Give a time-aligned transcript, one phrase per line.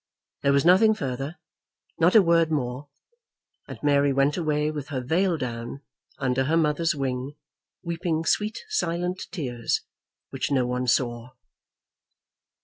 [0.41, 1.35] There was nothing further;
[1.99, 2.89] not a word more,
[3.67, 5.83] and Mary went away with her veil down,
[6.17, 7.35] under her mother's wing,
[7.83, 9.81] weeping sweet silent tears
[10.31, 11.33] which no one saw.